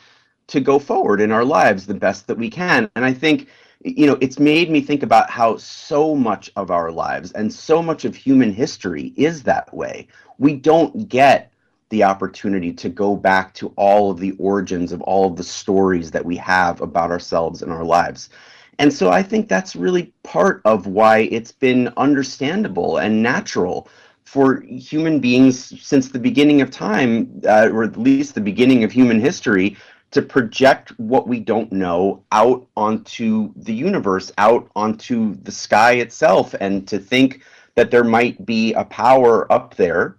to 0.48 0.60
go 0.60 0.78
forward 0.78 1.20
in 1.20 1.32
our 1.32 1.44
lives 1.44 1.86
the 1.86 1.94
best 1.94 2.26
that 2.26 2.38
we 2.38 2.50
can. 2.50 2.90
And 2.96 3.04
I 3.04 3.12
think 3.12 3.48
you 3.82 4.06
know, 4.06 4.18
it's 4.20 4.38
made 4.38 4.70
me 4.70 4.80
think 4.80 5.02
about 5.02 5.30
how 5.30 5.56
so 5.56 6.14
much 6.14 6.50
of 6.56 6.70
our 6.70 6.92
lives 6.92 7.32
and 7.32 7.52
so 7.52 7.82
much 7.82 8.04
of 8.04 8.14
human 8.14 8.52
history 8.52 9.12
is 9.16 9.42
that 9.44 9.72
way. 9.74 10.06
We 10.38 10.56
don't 10.56 11.08
get 11.08 11.52
the 11.88 12.04
opportunity 12.04 12.72
to 12.72 12.88
go 12.88 13.16
back 13.16 13.54
to 13.54 13.72
all 13.76 14.10
of 14.10 14.18
the 14.18 14.32
origins 14.32 14.92
of 14.92 15.00
all 15.02 15.26
of 15.26 15.36
the 15.36 15.44
stories 15.44 16.10
that 16.10 16.24
we 16.24 16.36
have 16.36 16.80
about 16.80 17.10
ourselves 17.10 17.62
and 17.62 17.72
our 17.72 17.84
lives. 17.84 18.30
And 18.78 18.92
so 18.92 19.10
I 19.10 19.22
think 19.22 19.48
that's 19.48 19.74
really 19.74 20.12
part 20.22 20.62
of 20.64 20.86
why 20.86 21.28
it's 21.30 21.52
been 21.52 21.92
understandable 21.96 22.98
and 22.98 23.22
natural 23.22 23.88
for 24.24 24.60
human 24.60 25.18
beings 25.20 25.82
since 25.82 26.08
the 26.08 26.18
beginning 26.18 26.60
of 26.60 26.70
time, 26.70 27.42
uh, 27.46 27.68
or 27.72 27.82
at 27.82 27.96
least 27.98 28.34
the 28.34 28.40
beginning 28.40 28.84
of 28.84 28.92
human 28.92 29.18
history, 29.20 29.76
to 30.10 30.22
project 30.22 30.90
what 30.98 31.28
we 31.28 31.38
don't 31.40 31.70
know 31.70 32.22
out 32.32 32.66
onto 32.76 33.52
the 33.56 33.74
universe, 33.74 34.32
out 34.38 34.68
onto 34.74 35.36
the 35.42 35.52
sky 35.52 35.92
itself, 35.92 36.54
and 36.60 36.86
to 36.88 36.98
think 36.98 37.42
that 37.76 37.90
there 37.90 38.04
might 38.04 38.44
be 38.44 38.72
a 38.74 38.84
power 38.84 39.50
up 39.52 39.76
there, 39.76 40.16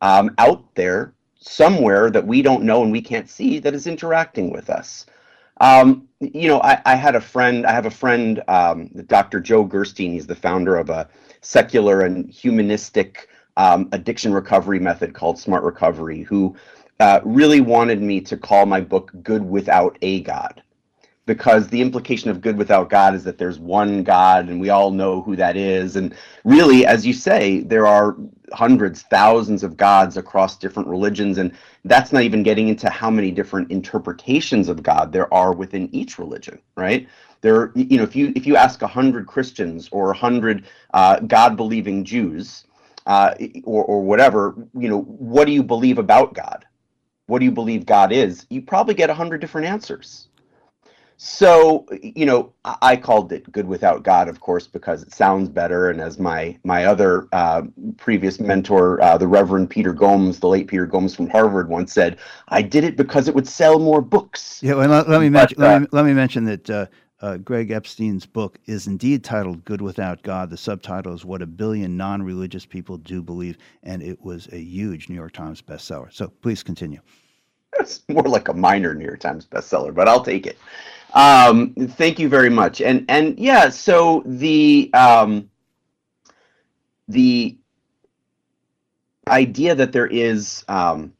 um, 0.00 0.34
out 0.38 0.74
there, 0.74 1.12
somewhere 1.38 2.10
that 2.10 2.26
we 2.26 2.40
don't 2.40 2.62
know 2.62 2.82
and 2.82 2.90
we 2.90 3.02
can't 3.02 3.28
see 3.28 3.58
that 3.58 3.74
is 3.74 3.86
interacting 3.86 4.50
with 4.50 4.70
us. 4.70 5.04
Um, 5.60 6.08
you 6.20 6.48
know, 6.48 6.60
I, 6.62 6.80
I, 6.86 6.94
had 6.94 7.14
a 7.14 7.20
friend, 7.20 7.66
I 7.66 7.72
have 7.72 7.86
a 7.86 7.90
friend, 7.90 8.42
um, 8.48 8.88
Dr. 9.06 9.40
Joe 9.40 9.62
Gerstein. 9.62 10.12
He's 10.12 10.26
the 10.26 10.34
founder 10.34 10.76
of 10.76 10.90
a 10.90 11.08
secular 11.42 12.00
and 12.00 12.28
humanistic 12.30 13.28
um, 13.56 13.88
addiction 13.92 14.32
recovery 14.32 14.80
method 14.80 15.14
called 15.14 15.38
Smart 15.38 15.62
Recovery, 15.62 16.22
who 16.22 16.56
uh, 17.00 17.20
really 17.24 17.60
wanted 17.60 18.00
me 18.00 18.20
to 18.20 18.36
call 18.36 18.66
my 18.66 18.80
book 18.80 19.12
Good 19.22 19.42
Without 19.42 19.98
a 20.02 20.20
God. 20.20 20.62
Because 21.26 21.68
the 21.68 21.80
implication 21.80 22.28
of 22.28 22.42
good 22.42 22.58
without 22.58 22.90
God 22.90 23.14
is 23.14 23.24
that 23.24 23.38
there's 23.38 23.58
one 23.58 24.02
God 24.02 24.50
and 24.50 24.60
we 24.60 24.68
all 24.68 24.90
know 24.90 25.22
who 25.22 25.36
that 25.36 25.56
is. 25.56 25.96
And 25.96 26.14
really, 26.44 26.84
as 26.84 27.06
you 27.06 27.14
say, 27.14 27.60
there 27.60 27.86
are 27.86 28.14
hundreds, 28.52 29.02
thousands 29.04 29.64
of 29.64 29.78
gods 29.78 30.18
across 30.18 30.58
different 30.58 30.86
religions. 30.86 31.38
And 31.38 31.52
that's 31.86 32.12
not 32.12 32.24
even 32.24 32.42
getting 32.42 32.68
into 32.68 32.90
how 32.90 33.08
many 33.08 33.30
different 33.30 33.70
interpretations 33.70 34.68
of 34.68 34.82
God 34.82 35.12
there 35.12 35.32
are 35.32 35.54
within 35.54 35.88
each 35.94 36.18
religion, 36.18 36.58
right? 36.76 37.08
There, 37.40 37.72
you 37.74 37.96
know, 37.96 38.04
if 38.04 38.14
you 38.14 38.30
if 38.36 38.46
you 38.46 38.56
ask 38.56 38.82
a 38.82 38.86
hundred 38.86 39.26
Christians 39.26 39.88
or 39.92 40.10
a 40.10 40.16
hundred 40.16 40.66
uh, 40.92 41.20
God-believing 41.20 42.04
Jews, 42.04 42.64
uh, 43.06 43.34
or 43.64 43.84
or 43.84 44.02
whatever, 44.02 44.54
you 44.78 44.88
know, 44.88 45.02
what 45.02 45.46
do 45.46 45.52
you 45.52 45.62
believe 45.62 45.98
about 45.98 46.34
God? 46.34 46.66
What 47.26 47.38
do 47.38 47.44
you 47.44 47.52
believe 47.52 47.86
God 47.86 48.12
is? 48.12 48.46
You 48.50 48.62
probably 48.62 48.94
get 48.94 49.10
a 49.10 49.14
hundred 49.14 49.40
different 49.40 49.66
answers. 49.66 50.28
So, 51.16 51.86
you 52.02 52.26
know, 52.26 52.52
I 52.64 52.96
called 52.96 53.32
it 53.32 53.50
good 53.52 53.66
without 53.66 54.02
God, 54.02 54.28
of 54.28 54.40
course, 54.40 54.66
because 54.66 55.02
it 55.02 55.14
sounds 55.14 55.48
better. 55.48 55.90
And 55.90 56.00
as 56.00 56.18
my 56.18 56.58
my 56.64 56.86
other 56.86 57.28
uh, 57.32 57.62
previous 57.96 58.40
mentor, 58.40 59.00
uh, 59.00 59.16
the 59.16 59.28
Reverend 59.28 59.70
Peter 59.70 59.92
Gomes, 59.92 60.40
the 60.40 60.48
late 60.48 60.66
Peter 60.66 60.86
Gomes 60.86 61.14
from 61.14 61.30
Harvard, 61.30 61.68
once 61.68 61.92
said, 61.92 62.18
"I 62.48 62.62
did 62.62 62.82
it 62.82 62.96
because 62.96 63.28
it 63.28 63.34
would 63.34 63.46
sell 63.46 63.78
more 63.78 64.00
books." 64.02 64.60
Yeah, 64.62 64.74
well, 64.74 64.88
let, 64.88 65.08
let 65.08 65.20
me 65.20 65.30
mention. 65.30 65.62
Uh, 65.62 65.66
let, 65.66 65.82
me, 65.82 65.88
let 65.92 66.04
me 66.04 66.14
mention 66.14 66.44
that 66.44 66.68
uh, 67.20 67.36
Greg 67.38 67.70
Epstein's 67.70 68.26
book 68.26 68.58
is 68.66 68.86
indeed 68.86 69.24
titled 69.24 69.64
Good 69.64 69.80
Without 69.80 70.22
God. 70.22 70.50
The 70.50 70.56
subtitle 70.56 71.14
is 71.14 71.24
What 71.24 71.42
a 71.42 71.46
Billion 71.46 71.96
Non 71.96 72.22
Religious 72.22 72.66
People 72.66 72.98
Do 72.98 73.22
Believe, 73.22 73.56
and 73.82 74.02
it 74.02 74.20
was 74.20 74.48
a 74.52 74.58
huge 74.58 75.08
New 75.08 75.14
York 75.14 75.32
Times 75.32 75.62
bestseller. 75.62 76.12
So 76.12 76.28
please 76.28 76.62
continue. 76.62 77.00
It's 77.78 78.02
more 78.08 78.24
like 78.24 78.48
a 78.48 78.54
minor 78.54 78.94
New 78.94 79.04
York 79.04 79.20
Times 79.20 79.46
bestseller, 79.46 79.94
but 79.94 80.08
I'll 80.08 80.22
take 80.22 80.46
it. 80.46 80.58
Um, 81.14 81.74
thank 81.74 82.18
you 82.18 82.28
very 82.28 82.50
much. 82.50 82.80
And 82.80 83.04
and 83.08 83.38
yeah, 83.38 83.68
so 83.68 84.22
the 84.26 84.90
um, 84.94 85.48
the 87.08 87.56
idea 89.28 89.74
that 89.74 89.92
there 89.92 90.08
is 90.08 90.64
um, 90.68 91.12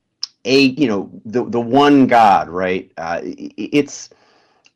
a 0.45 0.59
you 0.59 0.89
know 0.89 1.11
the 1.25 1.45
the 1.45 1.61
one 1.61 2.07
God, 2.07 2.49
right? 2.49 2.91
Uh, 2.97 3.21
it's 3.23 4.11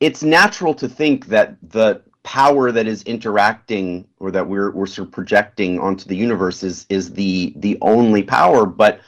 it's 0.01 0.23
natural 0.23 0.75
to 0.75 0.89
think 0.89 1.27
that 1.27 1.57
the 1.63 2.03
power 2.23 2.71
that 2.71 2.87
is 2.87 3.03
interacting 3.05 4.07
or 4.19 4.31
that 4.31 4.47
we're 4.47 4.71
we're 4.73 4.87
sort 4.87 5.09
of 5.09 5.13
projecting 5.13 5.79
onto 5.81 6.07
the 6.09 6.17
universe 6.17 6.63
is 6.63 6.87
is 6.89 7.13
the 7.13 7.53
the 7.57 7.79
only 7.81 8.23
power. 8.23 8.67
But 8.67 9.01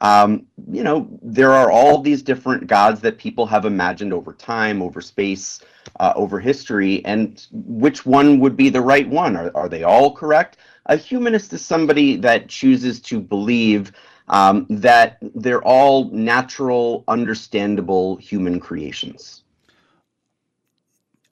um, 0.00 0.46
you 0.70 0.84
know 0.84 1.08
there 1.22 1.52
are 1.52 1.70
all 1.70 2.00
these 2.00 2.22
different 2.22 2.66
gods 2.66 3.00
that 3.00 3.18
people 3.18 3.46
have 3.46 3.64
imagined 3.64 4.12
over 4.12 4.32
time 4.32 4.80
over 4.80 5.00
space 5.00 5.60
uh, 6.00 6.12
over 6.14 6.38
history 6.38 7.04
and 7.04 7.46
which 7.52 8.06
one 8.06 8.38
would 8.38 8.56
be 8.56 8.68
the 8.68 8.80
right 8.80 9.08
one? 9.08 9.36
Are, 9.36 9.50
are 9.54 9.68
they 9.68 9.82
all 9.82 10.14
correct? 10.14 10.58
A 10.86 10.96
humanist 10.96 11.52
is 11.52 11.64
somebody 11.64 12.16
that 12.16 12.48
chooses 12.48 13.00
to 13.00 13.20
believe 13.20 13.92
um, 14.28 14.66
that 14.70 15.18
they're 15.34 15.62
all 15.62 16.10
natural 16.10 17.04
understandable 17.08 18.16
human 18.16 18.60
creations 18.60 19.42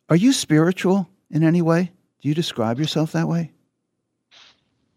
are 0.09 0.17
you 0.17 0.33
spiritual 0.33 1.09
in 1.31 1.43
any 1.43 1.63
way? 1.63 1.93
Do 2.21 2.29
you 2.29 2.35
describe 2.35 2.79
yourself 2.79 3.13
that 3.13 3.29
way? 3.29 3.53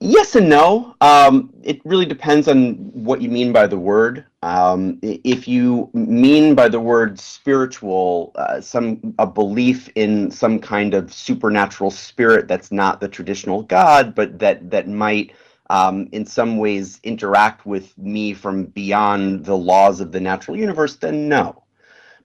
Yes 0.02 0.36
and 0.36 0.48
no. 0.48 0.96
Um, 1.02 1.52
it 1.62 1.82
really 1.84 2.06
depends 2.06 2.48
on 2.48 2.76
what 2.94 3.22
you 3.22 3.30
mean 3.30 3.52
by 3.52 3.68
the 3.68 3.78
word. 3.78 4.26
Um, 4.44 4.98
if 5.02 5.46
you 5.46 5.90
mean 5.94 6.56
by 6.56 6.70
the 6.70 6.80
word 6.80 7.20
spiritual, 7.20 8.32
uh, 8.36 8.62
some 8.62 9.14
a 9.20 9.28
belief 9.28 9.90
in 9.96 10.32
some 10.32 10.60
kind 10.60 10.94
of 10.94 11.14
supernatural 11.14 11.92
spirit 11.92 12.48
that's 12.48 12.72
not 12.72 13.02
the 13.02 13.10
traditional 13.10 13.64
God, 13.64 14.16
but 14.16 14.40
that 14.40 14.70
that 14.72 14.88
might 14.88 15.34
um, 15.70 16.08
in 16.14 16.26
some 16.26 16.58
ways 16.58 17.02
interact 17.04 17.66
with 17.66 17.98
me 17.98 18.34
from 18.34 18.66
beyond 18.66 19.44
the 19.44 19.58
laws 19.58 20.00
of 20.00 20.14
the 20.14 20.20
natural 20.22 20.56
universe, 20.56 20.96
then 20.96 21.28
no. 21.28 21.64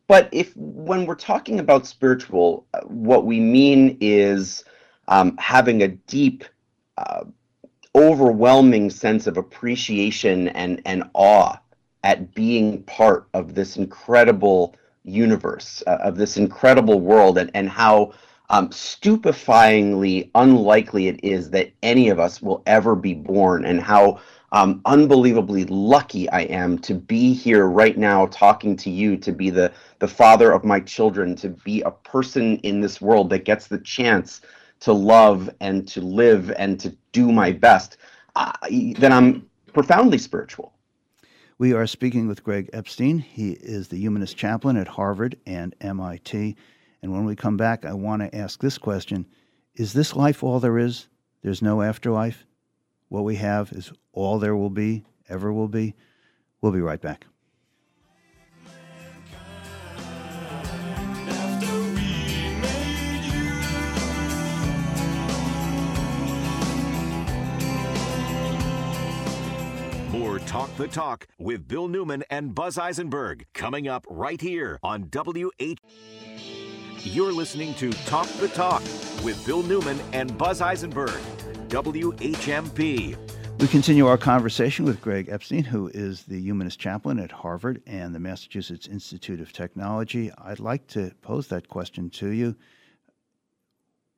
But 0.06 0.28
if 0.32 0.54
when 0.56 1.06
we're 1.06 1.14
talking 1.14 1.58
about 1.58 1.87
spiritual, 1.87 2.66
uh, 2.75 2.80
what 2.82 3.25
we 3.25 3.40
mean 3.40 3.96
is 4.00 4.64
um, 5.08 5.37
having 5.38 5.82
a 5.82 5.88
deep, 5.88 6.44
uh, 6.99 7.25
overwhelming 7.94 8.90
sense 8.90 9.26
of 9.26 9.37
appreciation 9.37 10.49
and, 10.49 10.82
and 10.84 11.04
awe 11.14 11.58
at 12.02 12.34
being 12.34 12.82
part 12.82 13.28
of 13.32 13.54
this 13.54 13.76
incredible 13.76 14.75
universe, 15.04 15.82
uh, 15.87 15.99
of 16.02 16.16
this 16.16 16.37
incredible 16.37 17.00
world, 17.00 17.38
and, 17.38 17.50
and 17.54 17.70
how 17.70 18.12
um, 18.50 18.68
stupefyingly 18.68 20.30
unlikely 20.34 21.08
it 21.08 21.18
is 21.25 21.50
that 21.50 21.73
any 21.82 22.11
of 22.11 22.18
us 22.20 22.42
will 22.42 22.62
ever 22.66 22.94
be 22.94 23.14
born, 23.14 23.64
and 23.64 23.80
how 23.80 24.20
um, 24.54 24.80
unbelievably 24.84 25.64
lucky 25.64 26.30
I 26.30 26.42
am 26.42 26.78
to 26.78 26.94
be 26.94 27.34
here 27.34 27.66
right 27.66 27.99
now 27.99 28.26
talking 28.26 28.76
to 28.76 28.88
you, 28.88 29.16
to 29.16 29.32
be 29.32 29.50
the, 29.50 29.73
the 29.99 30.06
father 30.06 30.52
of 30.52 30.64
my 30.64 30.78
children, 30.78 31.34
to 31.37 31.49
be 31.49 31.82
a 31.82 31.90
person 31.90 32.58
in 32.58 32.80
this 32.80 33.00
world 33.00 33.30
that 33.30 33.44
gets 33.44 33.66
the 33.66 33.78
chance 33.78 34.42
to 34.78 34.92
love 34.92 35.50
and 35.61 35.88
to 35.88 36.00
live 36.00 36.52
and 36.52 36.78
to 36.78 36.96
do 37.11 37.32
my 37.32 37.50
best, 37.50 37.96
uh, 38.37 38.52
then 38.96 39.12
I'm 39.12 39.50
profoundly 39.73 40.18
spiritual. 40.18 40.73
We 41.58 41.73
are 41.73 41.88
speaking 41.88 42.28
with 42.28 42.44
Greg 42.44 42.70
Epstein. 42.73 43.18
He 43.18 43.52
is 43.52 43.88
the 43.88 43.99
humanist 43.99 44.37
chaplain 44.37 44.76
at 44.76 44.87
Harvard 44.87 45.37
and 45.46 45.75
MIT. 45.80 46.54
And 47.02 47.12
when 47.12 47.25
we 47.25 47.34
come 47.34 47.56
back, 47.56 47.84
I 47.84 47.92
want 47.92 48.23
to 48.23 48.32
ask 48.32 48.61
this 48.61 48.78
question 48.78 49.26
Is 49.75 49.94
this 49.94 50.14
life 50.14 50.44
all 50.44 50.61
there 50.61 50.78
is? 50.78 51.08
There's 51.42 51.61
no 51.61 51.82
afterlife? 51.82 52.46
What 53.14 53.23
we 53.23 53.37
have 53.37 53.71
is 53.71 53.92
all 54.12 54.40
there 54.40 54.56
will 54.56 54.71
be, 54.71 55.04
ever 55.28 55.52
will 55.52 55.68
be. 55.68 55.94
We'll 56.61 56.73
be 56.73 56.80
right 56.80 57.00
back. 57.00 57.26
More 70.11 70.40
Talk 70.40 70.76
the 70.76 70.88
Talk 70.88 71.28
with 71.38 71.68
Bill 71.68 71.87
Newman 71.87 72.25
and 72.30 72.52
Buzz 72.52 72.78
Eisenberg 72.78 73.47
coming 73.54 73.87
up 73.87 74.04
right 74.11 74.40
here 74.40 74.80
on 74.83 75.09
WH. 75.12 75.78
You're 77.04 77.33
listening 77.33 77.75
to 77.75 77.92
Talk 78.06 78.26
the 78.40 78.49
Talk 78.49 78.83
with 79.23 79.40
Bill 79.47 79.62
Newman 79.62 80.00
and 80.12 80.37
Buzz 80.37 80.61
Eisenberg. 80.61 81.21
WHMP 81.75 83.16
We 83.59 83.66
continue 83.66 84.07
our 84.07 84.16
conversation 84.16 84.85
with 84.85 85.00
Greg 85.00 85.28
Epstein, 85.28 85.64
who 85.64 85.90
is 85.93 86.23
the 86.23 86.38
humanist 86.38 86.78
chaplain 86.78 87.19
at 87.19 87.33
Harvard 87.33 87.83
and 87.85 88.14
the 88.14 88.21
Massachusetts 88.21 88.87
Institute 88.87 89.40
of 89.40 89.52
Technology. 89.52 90.31
I'd 90.38 90.61
like 90.61 90.87
to 90.88 91.11
pose 91.21 91.49
that 91.49 91.69
question 91.69 92.11
to 92.11 92.28
you. 92.28 92.54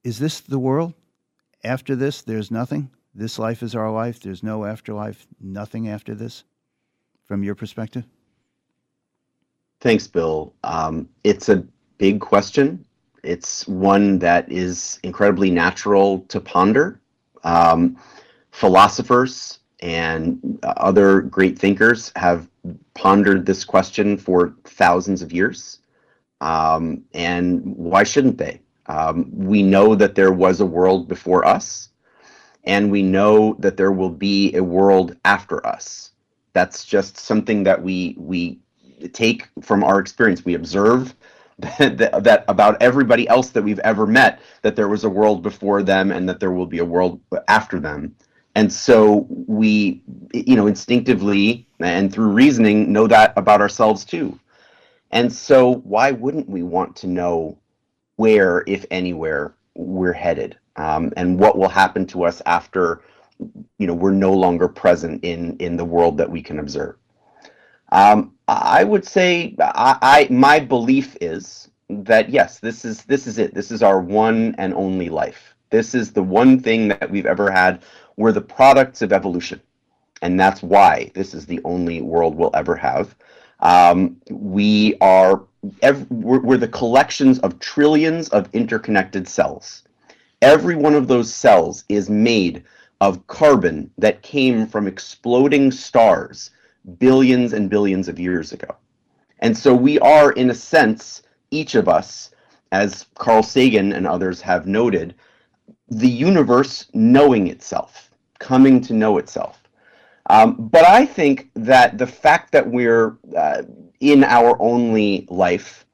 Is 0.05 0.19
this 0.19 0.41
the 0.41 0.59
world? 0.59 0.93
After 1.65 1.97
this, 1.97 2.21
there's 2.21 2.51
nothing? 2.51 2.91
This 3.15 3.39
life 3.39 3.63
is 3.63 3.75
our 3.75 3.91
life. 3.91 4.21
There's 4.21 4.43
no 4.43 4.67
afterlife, 4.67 5.27
nothing 5.41 5.89
after 5.89 6.15
this, 6.15 6.45
from 7.25 7.43
your 7.43 7.55
perspective? 7.55 8.05
Thanks, 9.81 10.07
Bill. 10.07 10.53
Um, 10.63 11.09
it's 11.25 11.49
a 11.49 11.65
big 11.97 12.21
question. 12.21 12.85
It's 13.23 13.67
one 13.67 14.19
that 14.19 14.53
is 14.53 15.01
incredibly 15.03 15.51
natural 15.51 16.21
to 16.29 16.39
ponder. 16.39 17.01
Um, 17.45 17.99
philosophers 18.50 19.59
and 19.81 20.59
other 20.62 21.21
great 21.21 21.59
thinkers 21.59 22.12
have 22.16 22.49
pondered 22.95 23.45
this 23.45 23.64
question 23.64 24.16
for 24.16 24.55
thousands 24.64 25.23
of 25.23 25.33
years. 25.33 25.81
Um, 26.40 27.05
and 27.14 27.64
why 27.76 28.05
shouldn't 28.05 28.38
they? 28.38 28.61
Um, 28.87 29.31
we 29.33 29.62
know 29.62 29.95
that 29.95 30.14
there 30.14 30.33
was 30.33 30.61
a 30.61 30.66
world 30.66 31.09
before 31.09 31.45
us, 31.47 31.90
and 32.64 32.90
we 32.90 33.02
know 33.02 33.57
that 33.59 33.76
there 33.76 33.93
will 33.93 34.11
be 34.11 34.55
a 34.55 34.62
world 34.62 35.16
after 35.25 35.66
us. 35.66 36.12
That's 36.52 36.85
just 36.85 37.16
something 37.19 37.64
that 37.64 37.83
we 37.83 38.16
we 38.19 38.59
take 39.12 39.49
from 39.61 39.85
our 39.85 39.99
experience. 39.99 40.45
We 40.45 40.55
observe 40.55 41.14
that, 41.79 42.23
that, 42.23 42.45
about 42.49 42.81
everybody 42.83 43.27
else 43.29 43.51
that 43.51 43.63
we've 43.63 43.79
ever 43.79 44.07
met 44.07 44.41
that 44.61 44.77
there 44.77 44.89
was 44.89 45.05
a 45.05 45.09
world 45.09 45.43
before 45.43 45.83
them 45.83 46.11
and 46.11 46.29
that 46.29 46.39
there 46.39 46.53
will 46.53 46.67
be 46.67 46.79
a 46.79 46.85
world 46.85 47.21
after 47.49 47.81
them. 47.81 48.15
And 48.55 48.71
so 48.71 49.27
we, 49.31 50.03
you 50.33 50.57
know, 50.57 50.67
instinctively 50.67 51.67
and 51.81 52.13
through 52.13 52.33
reasoning 52.33 52.93
know 52.93 53.07
that 53.07 53.33
about 53.37 53.61
ourselves 53.61 54.05
too. 54.05 54.39
And 55.11 55.33
so 55.33 55.77
why 55.77 56.11
wouldn't 56.11 56.49
we 56.49 56.63
want 56.63 56.97
to 56.97 57.07
know 57.07 57.59
where, 58.17 58.65
if 58.67 58.85
anywhere, 58.91 59.55
we're 59.75 60.13
headed, 60.13 60.59
um, 60.77 61.13
and 61.17 61.39
what 61.39 61.59
will 61.59 61.69
happen 61.69 62.07
to 62.07 62.25
us 62.25 62.43
after, 62.47 63.03
you 63.79 63.87
know, 63.87 63.95
we're 63.95 64.11
no 64.11 64.33
longer 64.33 64.69
present 64.69 65.23
in 65.23 65.57
in 65.59 65.77
the 65.77 65.85
world 65.85 66.17
that 66.19 66.31
we 66.31 66.43
can 66.43 66.59
observe. 66.59 66.97
Um, 67.93 68.36
I 68.49 68.85
would 68.85 69.07
say 69.07 69.55
I, 69.59 69.99
I 70.03 70.29
my 70.31 70.61
belief 70.61 71.17
is 71.21 71.69
that 71.88 72.31
yes, 72.31 72.59
this 72.61 72.85
is 72.85 73.05
this 73.05 73.26
is 73.26 73.38
it. 73.38 73.55
This 73.55 73.71
is 73.71 73.83
our 73.83 74.00
one 74.00 74.55
and 74.59 74.73
only 74.75 75.09
life. 75.09 75.55
This 75.71 75.95
is 75.95 76.12
the 76.12 76.23
one 76.23 76.61
thing 76.61 76.88
that 76.88 77.11
we've 77.11 77.26
ever 77.26 77.50
had. 77.50 77.83
We're 78.17 78.33
the 78.33 78.41
products 78.41 79.03
of 79.03 79.12
evolution, 79.12 79.61
and 80.23 80.38
that's 80.38 80.62
why 80.62 81.11
this 81.15 81.35
is 81.35 81.47
the 81.47 81.61
only 81.65 82.00
world 82.00 82.35
we'll 82.35 82.55
ever 82.55 82.76
have. 82.76 83.17
Um, 83.61 84.21
we 84.31 84.97
are 85.00 85.43
every, 85.83 86.07
we're, 86.11 86.41
we're 86.41 86.57
the 86.57 86.69
collections 86.69 87.38
of 87.41 87.59
trillions 87.59 88.29
of 88.29 88.49
interconnected 88.53 89.26
cells. 89.29 89.83
Every 90.43 90.76
one 90.76 90.95
of 90.95 91.09
those 91.09 91.33
cells 91.33 91.85
is 91.88 92.11
made 92.11 92.62
of 93.00 93.26
carbon 93.26 93.91
that 93.99 94.23
came 94.23 94.67
from 94.67 94.87
exploding 94.87 95.71
stars 95.73 96.50
billions 96.99 97.52
and 97.52 97.71
billions 97.71 98.09
of 98.09 98.19
years 98.19 98.52
ago. 98.52 98.76
And 99.40 99.57
so 99.57 99.75
we 99.75 99.99
are, 100.00 100.33
in 100.33 100.50
a 100.50 100.55
sense, 100.55 101.23
each 101.50 101.75
of 101.75 101.88
us, 101.88 102.31
as 102.73 103.07
Carl 103.14 103.43
Sagan 103.43 103.93
and 103.93 104.07
others 104.07 104.40
have 104.40 104.66
noted, 104.66 105.14
the 105.88 106.09
universe 106.09 106.87
knowing 106.95 107.49
itself, 107.49 108.11
coming 108.38 108.81
to 108.83 108.94
know 108.94 109.18
itself. 109.18 109.62
Um, 110.31 110.57
but 110.59 110.85
I 110.85 111.07
think 111.07 111.51
that 111.55 111.99
the 111.99 112.07
fact 112.07 112.51
that 112.53 112.68
we're 112.68 113.16
uh, 113.37 113.62
in 114.01 114.25
our 114.25 114.61
only 114.61 115.27
life 115.31 115.87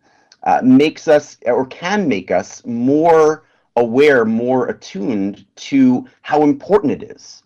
uh, 0.45 0.61
makes 0.63 1.09
us, 1.09 1.37
or 1.47 1.67
can 1.67 2.09
make 2.09 2.31
us, 2.31 2.65
more 2.65 3.45
aware, 3.77 4.25
more 4.25 4.69
attuned 4.69 5.45
to 5.57 6.07
how 6.23 6.43
important 6.43 7.03
it 7.03 7.11
is 7.11 7.43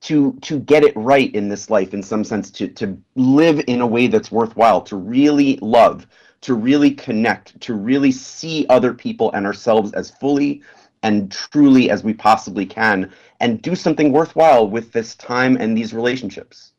to 0.00 0.32
to 0.42 0.60
get 0.60 0.84
it 0.84 0.92
right 0.96 1.34
in 1.34 1.48
this 1.48 1.70
life 1.70 1.92
in 1.92 2.02
some 2.02 2.24
sense 2.24 2.50
to 2.50 2.68
to 2.68 2.96
live 3.16 3.62
in 3.66 3.80
a 3.80 3.86
way 3.86 4.06
that's 4.06 4.30
worthwhile 4.30 4.80
to 4.80 4.96
really 4.96 5.58
love 5.60 6.06
to 6.40 6.54
really 6.54 6.90
connect 6.90 7.60
to 7.60 7.74
really 7.74 8.12
see 8.12 8.64
other 8.68 8.94
people 8.94 9.32
and 9.32 9.44
ourselves 9.44 9.92
as 9.92 10.10
fully 10.10 10.62
and 11.02 11.30
truly 11.30 11.90
as 11.90 12.04
we 12.04 12.12
possibly 12.12 12.66
can 12.66 13.10
and 13.40 13.62
do 13.62 13.74
something 13.74 14.12
worthwhile 14.12 14.68
with 14.68 14.92
this 14.92 15.14
time 15.14 15.56
and 15.56 15.76
these 15.76 15.92
relationships. 15.92 16.72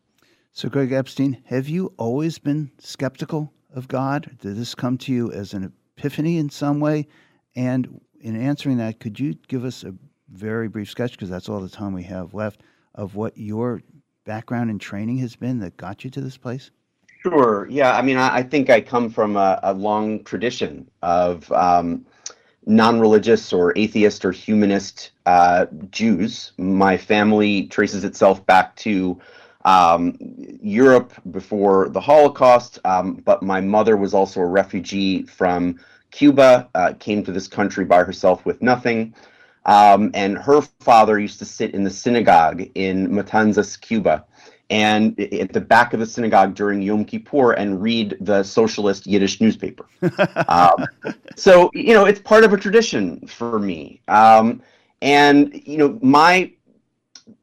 So 0.54 0.70
greg 0.70 0.92
epstein 0.92 1.42
have 1.46 1.68
you 1.68 1.94
always 1.98 2.40
been 2.40 2.72
skeptical 2.80 3.52
of 3.74 3.88
god? 3.90 4.38
Did 4.42 4.56
this 4.56 4.76
come 4.76 4.98
to 5.00 5.12
you 5.12 5.32
as 5.32 5.54
an 5.54 5.74
epiphany 5.98 6.38
in 6.38 6.50
some 6.50 6.80
way? 6.80 7.08
And 7.56 8.00
in 8.22 8.40
answering 8.40 8.78
that 8.78 9.02
could 9.02 9.20
you 9.20 9.36
give 9.50 9.66
us 9.66 9.84
a 9.84 9.94
very 10.32 10.70
brief 10.70 10.90
sketch? 10.90 11.12
Because 11.12 11.30
that's 11.30 11.50
all 11.50 11.60
the 11.60 11.70
time 11.70 11.94
we 11.94 12.04
have 12.04 12.34
left 12.34 12.62
of 12.96 13.16
what 13.16 13.38
your 13.38 13.82
background 14.26 14.70
and 14.70 14.80
training 14.80 15.18
has 15.18 15.36
been 15.36 15.60
that 15.60 15.78
got 15.78 16.04
you 16.04 16.10
to 16.12 16.22
this 16.22 16.38
place? 16.38 16.72
Sure. 17.24 17.68
Yeah. 17.70 17.98
I 17.98 18.02
mean, 18.02 18.18
I, 18.18 18.38
I 18.38 18.44
think 18.44 18.70
I 18.70 18.80
come 18.80 19.10
from 19.10 19.36
a, 19.36 19.60
a 19.64 19.74
long 19.74 20.24
tradition 20.24 20.90
of 21.02 21.52
um, 21.52 22.06
non 22.66 23.00
religious 23.00 23.52
or 23.52 23.74
atheist 23.78 24.24
or 24.24 24.32
humanist 24.32 25.12
uh, 25.26 25.66
Jews. 25.92 26.54
My 26.58 26.96
family 26.96 27.68
traces 27.68 28.04
itself 28.04 28.46
back 28.46 28.76
to 28.78 29.20
um, 29.66 30.16
Europe 30.62 31.14
before 31.32 31.90
the 31.90 32.00
Holocaust, 32.00 32.80
um, 32.86 33.16
but 33.16 33.44
my 33.44 33.60
mother 33.60 33.98
was 33.98 34.14
also 34.14 34.40
a 34.40 34.46
refugee 34.46 35.24
from 35.24 35.80
Cuba, 36.12 36.70
uh, 36.76 36.94
came 37.00 37.24
to 37.24 37.32
this 37.32 37.48
country 37.48 37.86
by 37.86 38.04
herself 38.04 38.46
with 38.46 38.62
nothing. 38.62 39.14
Um, 39.70 40.10
and 40.16 40.36
her 40.40 40.62
father 40.80 41.20
used 41.20 41.38
to 41.40 41.46
sit 41.46 41.76
in 41.76 41.84
the 41.84 41.92
synagogue 41.92 42.64
in 42.74 43.08
Matanzas, 43.10 43.80
Cuba, 43.80 44.26
and 44.72 45.20
at 45.20 45.54
the 45.54 45.62
back 45.62 45.94
of 45.94 46.00
the 46.00 46.08
synagogue 46.08 46.56
during 46.56 46.82
Yom 46.82 47.06
Kippur 47.06 47.52
and 47.52 47.80
read 47.80 48.18
the 48.20 48.42
socialist 48.42 49.06
Yiddish 49.06 49.40
newspaper. 49.40 49.86
um, 50.48 50.88
so, 51.36 51.70
you 51.76 51.94
know, 51.94 52.06
it's 52.06 52.20
part 52.20 52.44
of 52.44 52.52
a 52.52 52.58
tradition 52.58 53.28
for 53.28 53.60
me. 53.60 54.02
Um, 54.08 54.64
and, 55.04 55.62
you 55.68 55.78
know, 55.78 56.00
my 56.02 56.52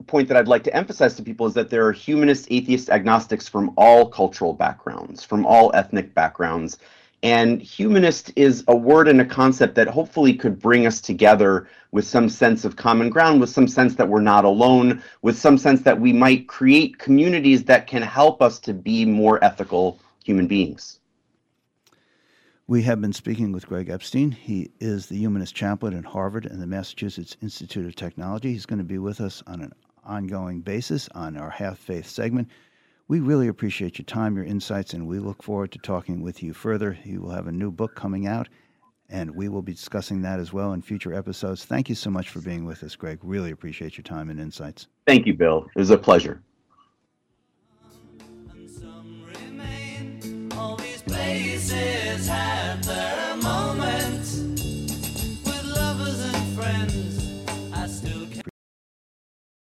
point 0.09 0.27
that 0.27 0.37
I'd 0.37 0.49
like 0.49 0.65
to 0.65 0.75
emphasize 0.75 1.15
to 1.17 1.23
people 1.23 1.47
is 1.47 1.55
that 1.55 1.71
there 1.71 1.87
are 1.87 1.93
humanist, 1.93 2.49
atheist, 2.51 2.91
agnostics 2.91 3.47
from 3.47 3.73
all 3.77 4.09
cultural 4.09 4.53
backgrounds, 4.53 5.23
from 5.23 5.47
all 5.47 5.71
ethnic 5.75 6.13
backgrounds. 6.13 6.79
And 7.27 7.61
humanist 7.61 8.31
is 8.37 8.63
a 8.69 8.77
word 8.77 9.09
and 9.09 9.21
a 9.21 9.25
concept 9.25 9.75
that 9.75 9.89
hopefully 9.89 10.33
could 10.33 10.61
bring 10.61 10.87
us 10.87 11.01
together 11.01 11.69
with 11.91 12.07
some 12.07 12.29
sense 12.29 12.65
of 12.65 12.77
common 12.77 13.11
ground, 13.11 13.41
with 13.41 13.51
some 13.51 13.67
sense 13.67 13.97
that 13.97 14.09
we're 14.09 14.21
not 14.21 14.45
alone, 14.45 15.03
with 15.23 15.37
some 15.37 15.59
sense 15.59 15.83
that 15.83 16.01
we 16.01 16.13
might 16.13 16.47
create 16.47 17.01
communities 17.01 17.65
that 17.65 17.89
can 17.89 18.01
help 18.01 18.41
us 18.41 18.61
to 18.61 18.73
be 18.73 19.05
more 19.05 19.43
ethical 19.43 19.99
human 20.25 20.47
beings. 20.47 21.01
We 22.69 22.83
have 22.83 23.01
been 23.01 23.13
speaking 23.13 23.51
with 23.51 23.67
Greg 23.67 23.91
Epstein. 23.91 24.31
He 24.31 24.71
is 24.79 25.07
the 25.07 25.17
humanist 25.17 25.53
chaplain 25.53 25.99
at 25.99 26.05
Harvard 26.05 26.47
and 26.47 26.63
the 26.63 26.67
Massachusetts 26.69 27.37
Institute 27.43 27.87
of 27.87 27.97
Technology. 27.97 28.53
He's 28.53 28.67
going 28.67 28.79
to 28.79 28.85
be 28.85 28.99
with 28.99 29.21
us 29.21 29.43
on 29.49 29.63
an 29.63 29.73
ongoing 30.05 30.61
basis 30.61 31.09
on 31.13 31.37
our 31.37 31.51
Have 31.51 31.77
Faith 31.77 32.07
segment. 32.07 32.49
We 33.09 33.21
really 33.21 33.47
appreciate 33.47 33.99
your 33.99 34.05
time, 34.05 34.37
your 34.37 34.45
insights, 34.45 34.93
and 34.93 35.07
we 35.07 35.21
look 35.21 35.43
forward 35.43 35.71
to 35.73 35.79
talking 35.79 36.23
with 36.23 36.43
you 36.43 36.53
further. 36.53 36.99
You 37.05 37.21
will 37.21 37.31
have 37.31 37.47
a 37.47 37.53
new 37.53 37.71
book 37.71 37.95
coming 37.95 38.27
out, 38.27 38.49
and 39.09 39.31
we 39.31 39.49
will 39.49 39.63
be 39.63 39.73
discussing 39.73 40.23
that 40.23 40.41
as 40.41 40.53
well 40.53 40.73
in 40.73 40.83
future 40.83 41.15
episodes. 41.15 41.65
Thank 41.65 41.89
you 41.89 41.95
so 41.95 42.11
much 42.11 42.31
for 42.31 42.41
being 42.41 42.65
with 42.65 42.83
us, 42.83 42.97
Greg. 42.97 43.21
Really 43.23 43.53
appreciate 43.53 43.97
your 43.97 44.03
time 44.03 44.29
and 44.29 44.41
insights. 44.41 44.89
Thank 45.07 45.27
you, 45.27 45.35
Bill. 45.35 45.69
It 45.77 45.79
was 45.79 45.91
a 45.91 45.99
pleasure. 45.99 46.43
places 51.07 52.29
have 52.29 52.46